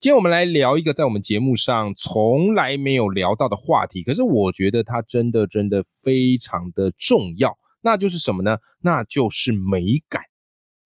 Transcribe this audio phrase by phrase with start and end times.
[0.00, 8.56] 今天我们来聊一个在我们节目上从来没有聊到的话题，可是我觉得它真的真的非常的重要，那就是什么呢？
[8.80, 10.22] 那就是美感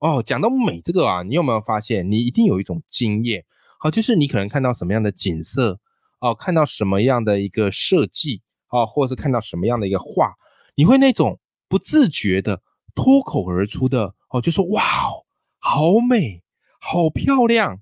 [0.01, 0.21] 哦。
[0.21, 3.45] 讲到美这个啊，你有没有发现，你一定有一种经验，
[3.79, 5.79] 好，就是你可能看到什么样的景色
[6.19, 10.35] 哦，看到什么样的一个设计啊，或者是看到什么样的一个画，
[10.75, 11.39] 你会那种
[11.69, 12.63] 不自觉的
[12.97, 15.25] 脱口而出的哦，就说哇哦，
[15.61, 16.43] 好美，
[16.81, 17.79] 好漂亮。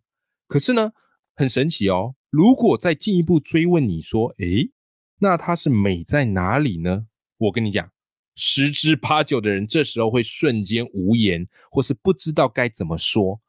[0.47, 0.93] 可是呢？
[1.35, 2.15] 很神奇哦！
[2.31, 4.71] 如果再进一步追问你说，诶，
[5.19, 7.07] 那它是美在哪里呢？
[7.39, 7.91] 我跟你讲，
[8.35, 13.41] 十之八九的人这时候会瞬间无言，或是不知道该怎么说，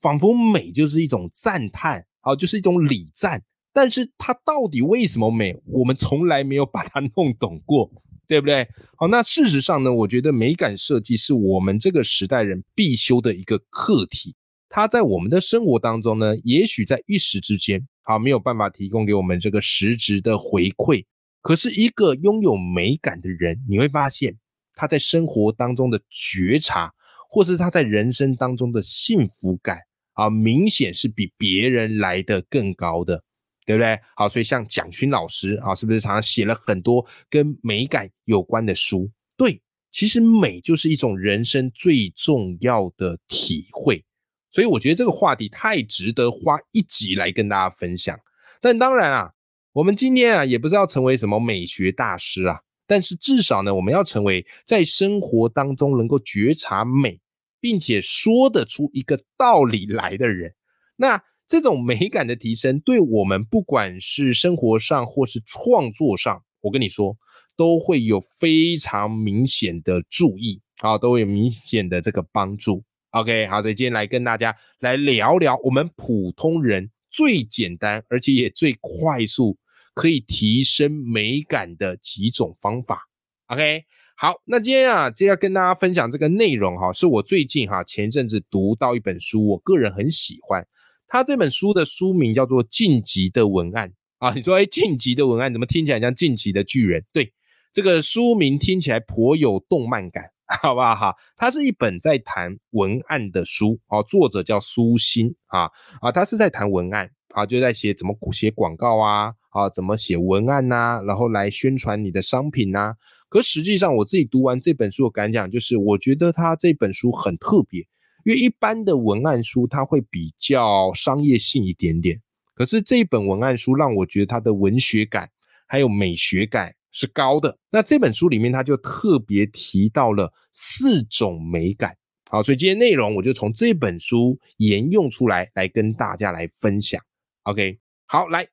[0.00, 3.42] 仿佛美就是一种赞叹，啊，就是一种礼赞。
[3.72, 7.90] 但是它到底为什么美，我们从来没有把它弄懂过，
[8.26, 8.68] 对不对？
[8.96, 14.34] 好，那事实上呢，我觉得美感设计是我们这个时代人必修的一个课题。
[14.72, 21.04] 它在我们的生活当中呢，也许在一时之间，好没有办法提供给我们这个实质的回馈。
[21.42, 24.38] 可是，一个拥有美感的人，你会发现
[24.74, 26.92] 他在生活当中的觉察，
[27.28, 29.80] 或是他在人生当中的幸福感
[30.12, 33.20] 啊，明显是比别人来的更高的，
[33.66, 33.98] 对不对？
[34.14, 39.10] 好，所以像蒋勋老师啊，是不是常常写了很多跟美感有关的书？
[39.36, 39.60] 对，
[39.90, 44.04] 其实美就是一种人生最重要的体会。
[44.50, 48.18] 所以我觉得这个话题太值得花一集来跟大家分享。
[48.60, 49.32] 但当然啊，
[49.72, 57.20] 我们今天啊也不是要成为什么美学大师啊，但是至少呢，我们要成为在生活当中能够觉察美，
[57.60, 60.52] 并且说得出一个道理来的人。
[60.96, 67.16] 那这种美感的提升，对我们不管是生活上或是创作上，我跟你说，
[67.56, 72.84] 都会有非常明显的注意啊，都会有明显的这个帮助。
[73.12, 79.58] OK，好，所以今天来跟大家来聊聊我们普通人最简单而且也最快速
[79.94, 83.08] 可以提升美感的几种方法。
[83.48, 83.84] OK，
[84.16, 90.64] 好，那今天啊，就要跟大家分享这个内容哈，是我最近哈前阵子读到一本书，我个人很喜欢。
[91.08, 93.88] 他这本书的书名叫做《晋级的文案》
[94.18, 97.04] 啊，你说哎，晋级的文案怎么听起来像晋级的巨人？
[97.12, 97.32] 对，
[97.72, 100.30] 这个书名听起来颇有动漫感。
[100.62, 100.96] 好不好？
[100.96, 112.94] 哈，它是一本在谈文案的书，哦，作者叫苏欣啊啊，他是在谈文案啊，就在写怎么写广告啊啊，怎么写文案呐，然后来宣传你的商品呐。
[113.28, 117.80] 可实际上，我自己读完这本书的感想就是，我觉得他这本书很特别，
[118.24, 122.20] 因为一般的文案书它会比较商业性一点点，
[122.54, 125.30] 可是这一本文案书让我觉得它的文学感
[125.68, 126.74] 还有美学感。
[126.90, 127.56] 是高的。
[127.70, 131.96] 那这本书里面，他就特别提到了四种美感。
[132.30, 137.00] 好，所以今天内容我就从这本书沿用出来，来跟大家来分享。
[137.42, 138.46] OK，好，来，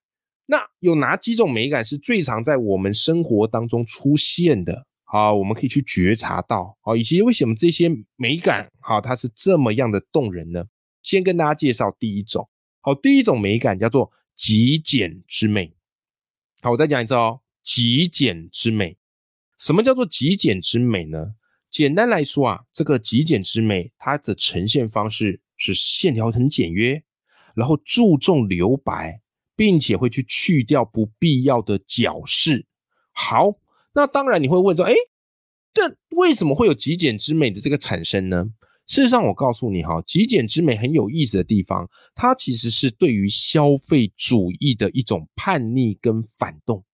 [0.47, 4.85] 那有哪几种美感是最常在我们生活当中出现的？
[5.03, 6.75] 好，我们可以去觉察到。
[6.81, 10.65] 好，以及为什么这些美感，好，它是这么样的动人呢？
[11.03, 12.49] 先跟大家介绍第一种。
[12.81, 15.71] 好，第一种美感叫做极简之美。
[16.61, 17.39] 好，我再讲一次哦。
[17.67, 18.95] 极简之美，
[19.57, 21.33] 什么叫做极简之美呢？
[21.69, 27.03] 简单来说啊，这个极简之美，它的呈现方式是线条很简约，
[27.55, 29.19] 然后注重留白，
[29.57, 32.65] 并且会去去掉不必要的矫饰。
[33.11, 33.59] 好，
[33.93, 34.93] 那当然你会问说，哎，
[35.73, 38.45] 这为什么会有极简之美的这个产生呢？
[38.87, 41.85] 事实上，我告诉你哈，极简之美很有意思的地方，
[42.15, 46.85] 它其实是对于消费主义的一种叛逆跟反动。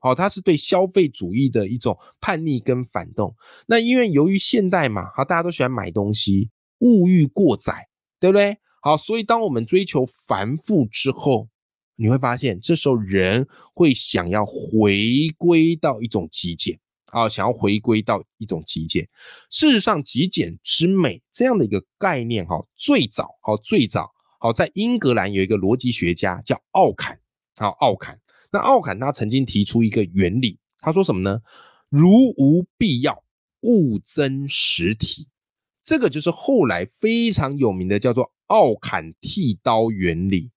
[0.00, 3.34] 好，它是对消费主义的一种叛逆跟反动。
[3.66, 7.88] 那因为由于现代嘛，好，大家都喜欢买东西，物欲过载，
[8.20, 8.56] 对不对？
[8.80, 11.48] 好，所以当我们追求繁复之后，
[11.96, 19.08] 你会发现这时候人会想要回归到一种极简，啊，想要回归到一种极简。
[19.50, 24.08] 事实上，极简之美这样的一个概念，哈，最早，好，最早，
[24.38, 27.18] 好，在英格兰有一个逻辑学家叫奥坎，
[27.56, 28.16] 好，奥坎。
[28.50, 31.40] 那奥坎他曾经提出一个原理，他说什么呢？
[31.88, 33.22] 如无必要，
[33.60, 35.28] 勿增实体。
[35.84, 40.50] 这个就是后来非常有名的叫做奥坎剃刀原理。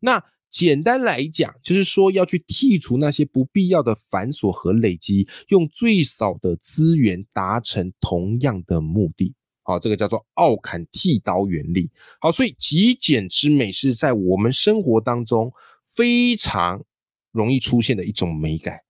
[0.00, 9.34] 那简单来讲，就是说要去剔除那些不必要的繁琐和累积，用最少的资源达成同样的目的。
[9.62, 11.90] 好，这个叫做奥坎剃刀原理。
[12.20, 15.50] 好，所以极简之美是在我们生活当中
[15.82, 16.84] 非常
[17.34, 18.80] 容易出现的一种美感，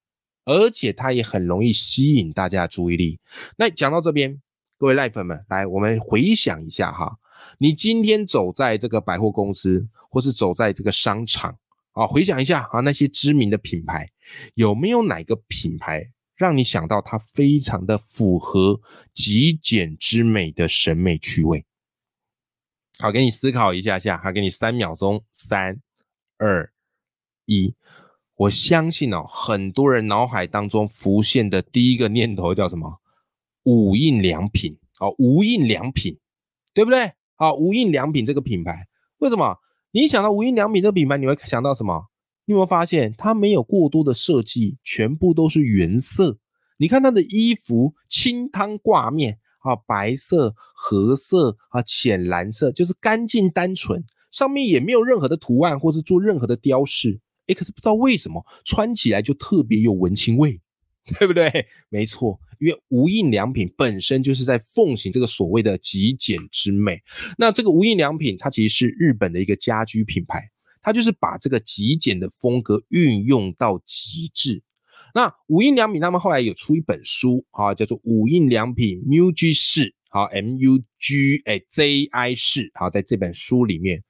[0.44, 3.18] 而且它也很容易吸引大家的注意力。
[3.56, 4.38] 那讲到这边，
[4.76, 7.18] 各位赖粉们，来，我们回想一下哈，
[7.56, 11.58] 你今天走在这个百货公司，或是走在这个商场
[11.92, 14.10] 啊，回想一下啊，那些知名的品牌，
[14.54, 16.10] 有没有哪个品牌？
[16.36, 18.80] 让你想到它非常的符合
[19.14, 21.64] 极简之美的审美趣味。
[22.98, 25.80] 好，给你思考一下下，好，给你三秒钟，三、
[26.36, 26.72] 二、
[27.46, 27.74] 一。
[28.36, 33.00] 我相信哦，很多人脑海当中浮现的第一个念头叫什么？
[33.64, 34.76] 无印良品。
[35.00, 36.16] 哦，无印良品，
[36.72, 37.12] 对不对？
[37.34, 38.86] 好，无印良品这个品牌，
[39.18, 39.58] 为什么？
[39.90, 42.06] 你想到无印良品这个品牌，你会想到什么？
[42.44, 46.38] 你有没有发现它没有过多的设计，全部都是原色？
[46.76, 57.20] 你看它的衣服，清汤挂面啊，白色、褐色啊，浅蓝色，就是干净单纯，上面也没有任何的图案或是做任何的雕饰。
[57.46, 60.60] 哎，可是不知道为什么穿起来就特别有文青味，
[61.18, 61.66] 对不对？
[61.88, 67.00] 没错，因为无印良品本身就是在奉行这个所谓的极简之美。
[67.36, 70.50] 那这个无印良品，它其实是日本的一个家居品牌。
[70.86, 74.62] 它就是把这个极简的风格运用到极致。
[75.14, 79.80] 那无印良品他们后来有出一本书啊，叫做《无印良品 MUJI 式》，
[80.10, 84.04] 好 M U G 哎 Z I 式，好在这本书里面，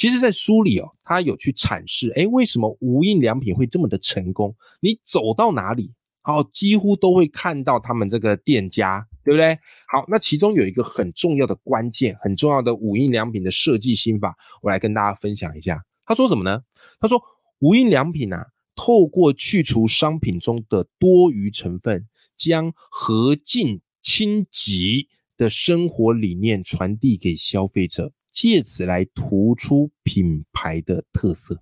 [0.00, 4.56] 其实，在书里哦，他有去阐释，哎，为什么无印良品会这么的成功？
[4.80, 5.92] 你走到哪里，
[6.22, 9.58] 好，几乎都会看到他们这个店家，对不对？
[9.92, 15.84] 好，那其中有一个很重要的关键，很重要的无印良品的设计心法，我来跟大家分享一下。
[16.06, 16.62] 他说什么呢？
[16.98, 17.20] 他说
[17.58, 22.08] 无印良品啊，透过去除商品中的多余成分，
[22.38, 31.60] 将和尽清极的生活理念传递给消费者，借此来突出品牌的特色。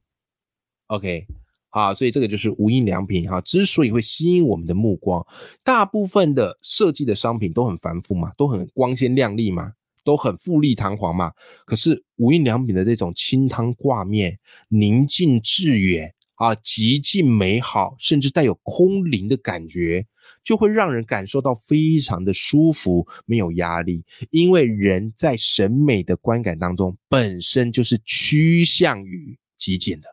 [0.89, 1.27] OK，
[1.71, 5.27] 好，所以这个就是无印良品哈，之所以会吸引我们的目光，
[5.63, 9.73] 大部分的设计的商品都很繁复嘛，都很光鲜亮丽嘛。
[10.05, 11.31] 都很富丽堂皇嘛，
[11.67, 14.39] 可是无印良品的这种清汤挂面、
[14.69, 20.07] 宁静致远啊、极尽美好，甚至带有空灵的感觉，
[20.43, 24.05] 就会让人感受到非常的舒服，没有压力。
[24.31, 30.09] 因为人在审美的观感当中，本身就是趋向于极简的。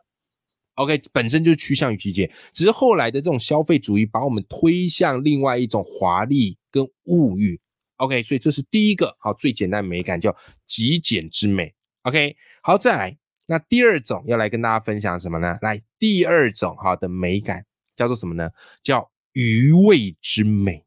[0.74, 7.58] OK，本身就是趋向于极简，只是后来的这种消费主义把我们推向另外一种华丽跟物欲。
[7.96, 10.36] OK，所以这是第一个好最简单的美感，叫
[10.66, 11.74] 极简之美。
[12.02, 13.16] OK，好，再来，
[13.46, 15.56] 那第二种要来跟大家分享什么呢？
[15.62, 17.64] 来，第二种好的美感
[17.96, 18.50] 叫做什么呢？
[18.82, 20.82] 叫余味之美。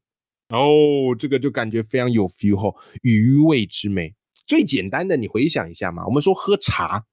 [0.50, 4.16] 哦，这个就感觉非常有 feel 吼，余味之美。
[4.48, 7.06] 最简单的，你回想一下嘛，我们说喝茶，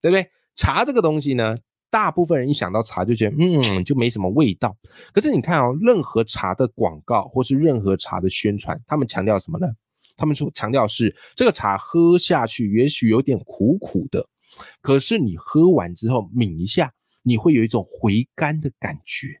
[0.00, 0.30] 对不对？
[0.54, 1.58] 茶这个东西呢？
[1.90, 4.76] 大部分人一想到茶就觉得，嗯，就没什么味道。
[5.12, 9.66] 可是你看哦，任何茶的广告或是任何茶的宣传，他们强调什么呢？
[10.16, 14.24] 他们说强调是这个茶喝下去也许有点苦苦的，
[14.80, 16.92] 可是你喝完之后抿一下，
[17.24, 19.40] 你会有一种回甘的感觉，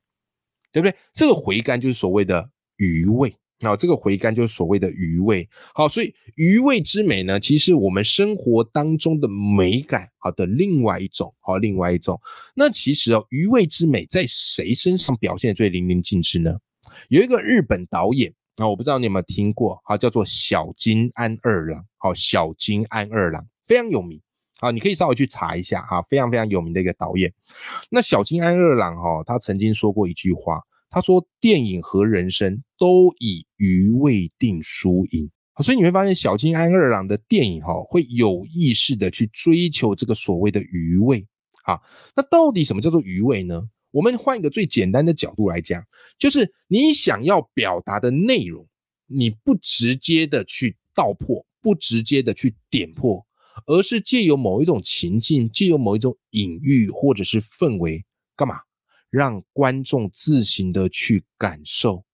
[0.74, 0.94] 对不对？
[1.14, 3.34] 这个回甘就是所谓的余味。
[3.60, 12.20] 那这个回甘就是所谓的余味，好，所以余味之美呢，其实我们生活当中的美感，好的另外一种，好，另外一种。
[12.54, 16.58] 那其实哦，余味之美在谁身上表现最淋漓尽致呢？
[17.08, 24.20] 有一个日本导演啊，我不知道你有没有听过，好，叫做小津安二郎，好，小津安二郎非常有名，
[24.60, 27.32] 好，你可以稍微去查一下哈，非常非常有名的一个导演。
[27.90, 30.60] 那小津安二郎哈，他曾经说过一句话。
[30.90, 35.28] 他说：“电影和人生都以余味定输赢。”
[35.60, 41.26] 所以你会发现，小金安二郎的电影哈，会有意识的去追求这个所谓的余味。
[41.64, 41.80] 啊，
[42.14, 43.68] 那到底什么叫做余味呢？
[43.90, 45.82] 我们换一个最简单的角度来讲，
[46.16, 48.64] 就是你想要表达的内容，
[49.08, 53.26] 你不直接的去道破，不直接的去点破，
[53.66, 58.04] 而是借由某一种情境，借由某一种隐喻或者是氛围，
[58.36, 58.60] 干嘛？
[59.10, 62.04] 让观众自行的去感受，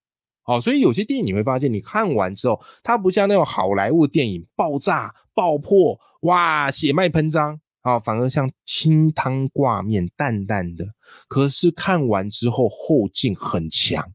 [0.43, 10.85] 好，所以有些电影你会发现，你看完之后，它不像那种好莱坞电影爆炸、爆破，哇，血脉喷张，啊，反而像清汤挂面，淡淡的。
[11.27, 14.13] 可是看完之后后劲很强，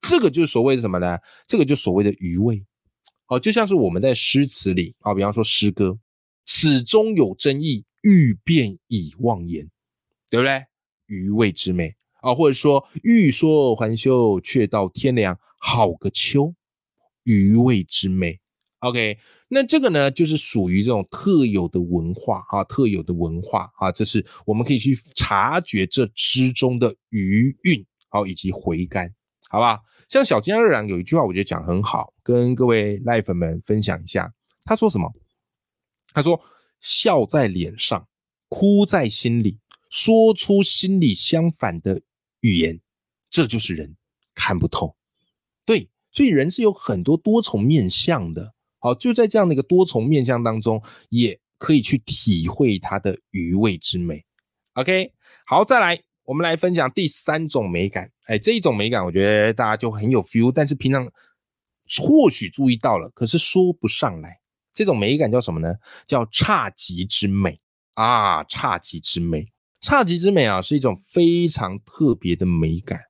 [0.00, 1.16] 这个就是所谓的什么呢？
[1.46, 2.66] 这个就所谓的余味，
[3.28, 5.96] 哦，就像是我们在诗词里啊，比方说诗歌，
[6.52, 9.68] 始终有争议，欲辨已忘言。
[10.30, 10.64] 对不对？
[11.06, 16.54] 余味之美啊，或者说欲说还休，却道天凉，好个秋，
[17.24, 18.38] 余味之美。
[18.78, 29.12] OK，那这个呢，就是属于这种特有的文化啊，特有的文化啊，这是我们可以去察觉这之中的余韵，好以及回甘，
[29.48, 29.80] 好吧？
[30.08, 34.32] 像小金二郎有一句话，我觉得讲很好，跟各位赖粉们分享一下。
[34.62, 35.12] 他说什么？
[36.12, 36.40] 他说
[36.80, 38.06] ：“笑在脸上，
[38.48, 42.00] 哭在心里，说出心里相反的
[42.40, 42.80] 语言，
[43.28, 43.96] 这就是人
[44.34, 44.96] 看不透。”
[45.64, 48.54] 对，所以人是有很多多重面相的。
[48.78, 54.24] 好，就在这样的一个多重面相当中，也可以去体会它的余味之美。
[54.74, 55.12] OK，
[55.46, 58.10] 好，再来，我们来分享第三种美感。
[58.24, 61.06] 哎，这一种美感，我觉得大家就很有 feel，但是平常
[62.02, 64.40] 或许注意到了，可是说不上来。
[64.72, 65.74] 这种美感叫什么呢？
[66.06, 67.58] 叫侘寂之美
[67.94, 68.42] 啊！
[68.44, 73.00] 侘寂之美，侘寂之美啊，是一种非常特别的美感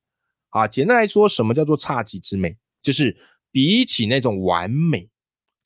[0.49, 0.67] 啊。
[0.67, 2.57] 简单来说，什么叫做侘寂之美？
[2.83, 3.17] 就是
[3.52, 5.09] 比起那种完美。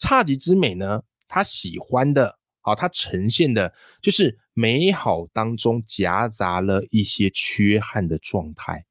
[0.01, 3.73] 侘寂之美呢，他喜欢的，好，他呈现的
[4.03, 8.85] 就是美好当中夹杂了一些缺憾的状态，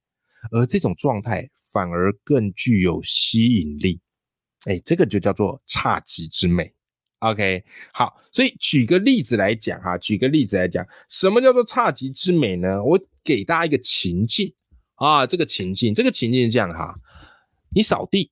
[0.52, 4.00] 而这种状态反而更具有吸引力。
[4.66, 6.74] 哎，这个就叫做侘寂之美。
[7.32, 7.64] OK，
[7.94, 12.84] 好，所以举个例子来讲哈，举个例子来讲，什么叫做侘寂之美呢？
[12.84, 14.54] 我给大家一个情境
[14.96, 16.96] 啊，这个情境，这个情境是这样哈，
[17.74, 18.30] 你扫地。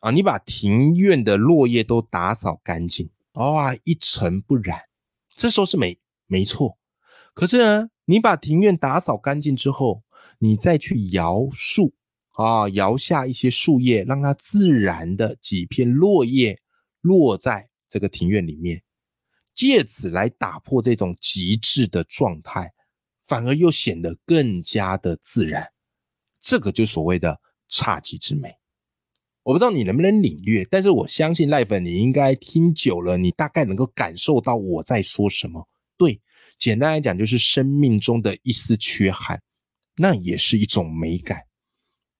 [0.00, 4.80] 啊，你把庭院的落叶都打扫干净，哇，一尘不染，
[5.34, 6.78] 这时候是没没错。
[7.34, 10.04] 可是呢，你把庭院打扫干净之后，
[10.38, 11.92] 你再去摇树
[12.36, 16.60] 啊，摇下一些树叶，让它自然的几片落叶
[17.00, 18.82] 落在这个庭院里面，
[19.54, 22.72] 借此来打破这种极致的状态，
[23.22, 25.66] 反而又显得更加的自然。
[26.40, 28.54] 这个就所谓的侘寂之美。
[29.42, 35.66] 我不知道你能不能领略，但是我相信赖粉你应该听久了，你大概能够感受到我在说什么。
[35.96, 36.20] 对，
[36.58, 39.42] 简单来讲就是生命中的一丝缺憾，
[39.96, 41.42] 那也是一种美感，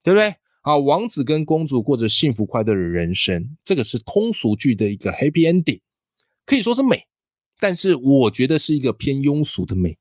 [0.03, 0.35] 对不对？
[0.69, 5.81] 啊，王子跟公主过着幸福快乐的人生，这个是通俗剧的一个 happy ending，
[6.45, 7.07] 可以说是美，
[7.59, 9.97] 但是我觉得是一个偏庸俗的美，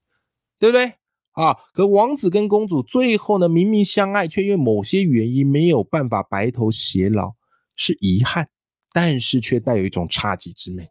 [0.59, 0.91] 对不对？
[1.31, 1.55] 啊！
[1.71, 7.33] 可王子跟公主最后呢，明明相爱，却因为某些原因没有办法白头偕老，
[7.77, 8.49] 是遗憾，
[8.91, 10.89] 但是却带有一种差寂之美，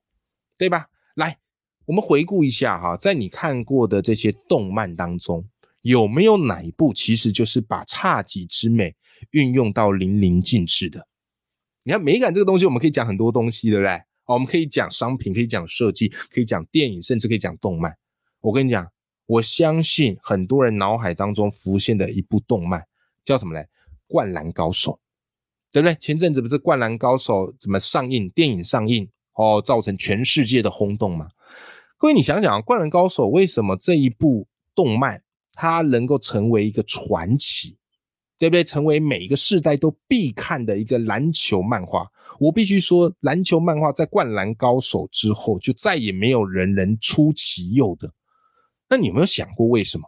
[0.56, 0.86] 对吧？
[1.16, 1.36] 来，
[1.84, 5.46] 我们回顾一下哈，在你看过的这些动漫当中，
[5.86, 8.94] 有没有哪一部其实就是把侘寂之美
[9.30, 11.06] 运用到淋漓尽致的？
[11.82, 14.02] 你看美感这个东西，我们可以讲很多东西，对不对？
[14.26, 17.96] 我们可以讲商品，可以讲设计，可以讲电影，甚至可以讲动漫。
[18.40, 18.86] 我跟你讲。
[19.28, 22.80] 我相信很多人脑海当中浮现的一部动漫
[23.24, 23.60] 叫什么嘞？
[24.06, 24.92] 《灌篮高手》，
[25.72, 25.96] 对不对？
[25.96, 28.30] 前阵子不是《灌篮高手》怎么上映？
[28.30, 31.28] 电影上映哦，造成全世界的轰动嘛？
[31.98, 35.20] 各位，你想想啊，《灌篮高手》为什么这一部动漫
[35.56, 37.76] 它能够成为一个传奇，
[38.38, 38.62] 对不对？
[38.62, 42.06] 成为每一个世代都必看的一个篮球漫画。
[42.38, 48.12] 我必须说，篮球漫画在《灌篮高手》之后，就再也没有人能出其右的。
[48.88, 50.06] 那你有没有想过为什么？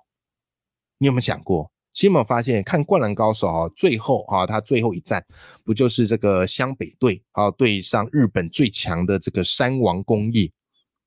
[0.99, 1.73] 你有没有想过？
[1.95, 5.25] 其实有没有发现，看《灌篮高手》啊，最后啊，他最后一战
[5.65, 10.53] 不就是这个湘北队啊对上日本最强的这个山王工业，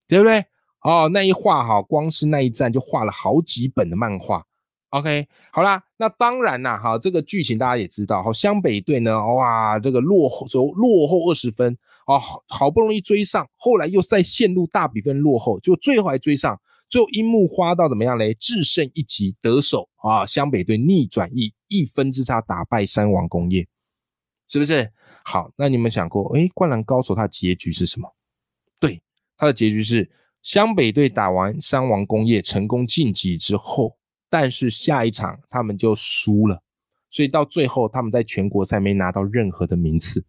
[0.07, 0.43] 对不对？
[0.81, 4.45] 哦，那一画哈，光是那一站就画了好几本的漫画。
[4.89, 16.59] OK，好啦，那当然啦，哈，这个剧情大家也知道，好，湘北队呢，哇，这个落后走落后二十分，哦，好好不容易追上，后来又再陷入大比分落后，就最后还追上。
[16.89, 18.33] 最后樱木花道怎么样嘞？
[18.33, 20.25] 制胜一击得手啊！
[20.25, 23.65] 湘北队逆转一一分之差打败山王工业，
[24.49, 24.91] 是不是？
[25.23, 28.13] 好，那你们想过，哎，灌篮高手它结局是什么？
[28.77, 29.01] 对，
[29.37, 30.11] 它的结局是
[30.41, 33.97] 湘北队打完山王工业成功晋级之后，
[34.29, 36.61] 但是下一场他们就输了，
[37.09, 40.25] 所以到最后他们在全国赛没拿到任何的名次。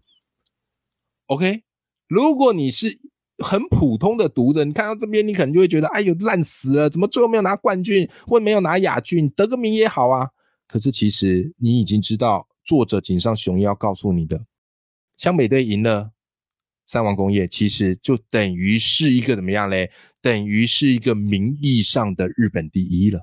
[1.27, 1.63] OK，
[2.09, 2.99] 如果你是。
[3.39, 6.89] 很普通的读者，你看到这边，你可能就会觉得，哎呦，烂死了！
[6.89, 10.29] 怎么最后没有拿冠军，或没有拿亚军，得个名也好啊？
[10.69, 14.45] 可是其实你已经知道，作者井上雄一要告诉你的，
[15.17, 16.13] 湘北队赢了
[16.87, 19.91] 三王工业，其实就等于是一个怎么样嘞？
[20.21, 23.21] 等于是一个名义上的日本第一了。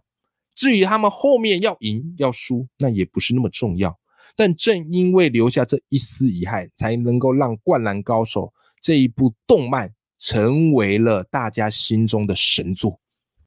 [0.55, 3.97] 至于他们后面要赢要输，那也不是那么重要。
[4.35, 8.41] 但正因为留下这一丝遗憾，才能够让《灌篮高手》
[8.81, 9.93] 这一部动漫。
[10.21, 12.99] 成为了大家心中的神作，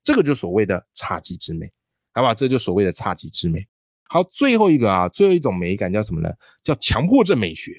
[0.03, 1.71] 这个就所谓的侘寂之美。
[2.15, 2.33] 好吧？
[2.33, 3.63] 这就所谓的差级之美。
[4.09, 6.33] 好，最后一个啊，最后一种美感叫什么呢？
[6.65, 7.73] 叫强迫症美学。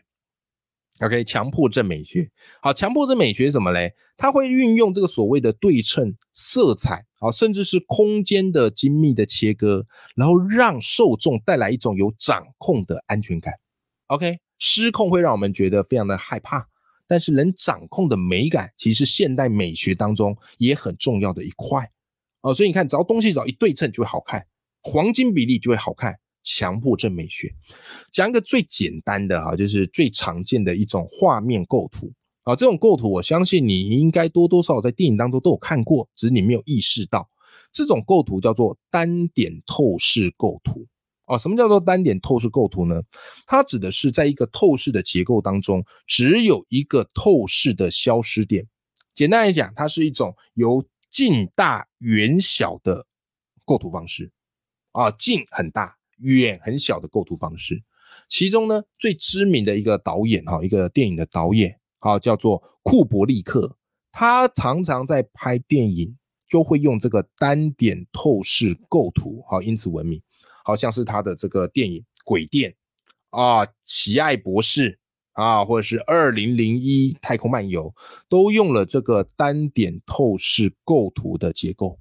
[1.04, 2.30] OK，强迫症美学。
[2.62, 3.94] 好，强迫症美学什么嘞？
[4.16, 13.54] 它会运用这个所谓的对称、色彩，好，甚至是空间的精密的切割，然后让受众带来一种有掌控的安全感。
[14.08, 16.66] OK，失控会让我们觉得非常的害怕，
[17.08, 21.90] 但是能掌控的美感，其实现代美学当中也很重要的一块。
[22.42, 24.46] 哦，所以你看，只要东西只要一对称就会好看，
[24.84, 26.18] 黄金比例就会好看。
[26.44, 27.54] 强迫症美学，
[28.12, 32.12] 讲一个最简单的哈，就是最常见的一种画面构图
[32.44, 32.56] 啊。
[32.56, 37.30] 这种构图，我相信你应该多多少少在电影当中都有看过，只是你没有意识到。
[37.72, 40.86] 这种构图叫做单点透视构图
[41.26, 41.38] 哦。
[41.38, 43.02] 什么叫做单点透视构图呢？
[43.48, 48.68] 它指的是在一个透视的结构当中，只有一个透视的消失点。
[49.16, 53.06] 简单来讲，它是一种由近大远小的
[53.66, 54.32] 构图方式
[54.92, 55.98] 啊，近很大。
[56.24, 57.84] 远很小的构图方式，
[58.28, 63.78] 其中呢最知名的一个导演哈，一个电影的导演好叫做库伯利克，
[64.12, 70.22] 他常常在拍电影就会用这个单点透视构图好，因此闻名。
[70.66, 72.74] 好像是他的这个电影《鬼店》
[73.38, 74.98] 啊，《奇爱博士》
[75.44, 77.90] 啊，或者是《二零零一太空漫游》，
[78.30, 82.00] 都用了这个单点透视构图的结构。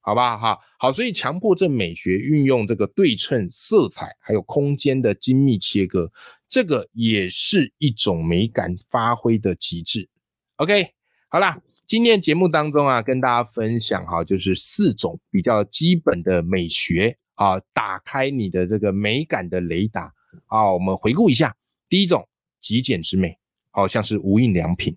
[0.00, 6.10] 好吧，哈好，所以强迫症美学运用这个对称、色彩还有空间的精密切割，
[6.48, 10.08] 这个也是一种美感发挥的极致。
[10.56, 10.88] OK，
[11.28, 20.10] 好啦，今天节目当中啊，跟大家分享哈，就是四种比较基本的美学啊，打开你的这个美感的雷达
[20.46, 20.72] 啊。
[20.72, 21.54] 我们回顾一下，
[21.88, 22.26] 第一种
[22.62, 23.36] 极简之美，
[23.70, 24.94] 好像是无印良品；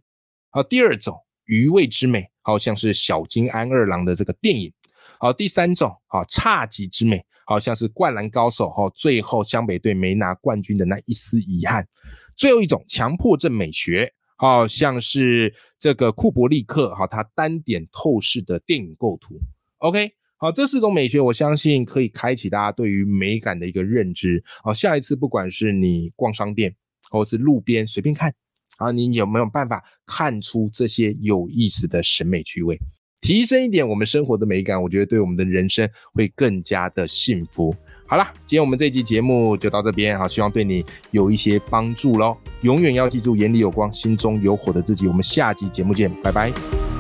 [0.52, 4.72] 好，第二种余味之美，好像是小金安二郎的这个电影。
[5.22, 11.88] 好，第三种，好差级之美，好像是灌篮高手，哈，最后湘北队没拿冠军的那一丝遗憾。
[12.36, 19.36] 最后一种强迫症美学，好像是这个库伯利克，哈，他单点透视的电影构图。
[19.78, 24.44] OK，好，这四种美学，我相信可以开启大家对于美感的一个认知。
[24.64, 26.76] 好，下一次不管是你逛商店，
[27.12, 28.34] 或是路边随便看，
[28.78, 32.76] 啊，你有没有办法看出这些有意思的审美趣味？
[33.22, 37.74] 提升一点我们生活的美感，我觉得对我们的人生会更加的幸福。
[38.08, 42.36] 好了，今天我们这期节目就到这边，好，希望对你有一些帮助喽。
[42.62, 45.08] 永远要记住，眼里有光，心中有火的自己。
[45.08, 46.91] 我们下期节目见，拜拜。